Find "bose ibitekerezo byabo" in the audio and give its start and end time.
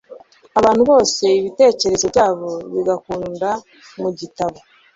0.91-2.49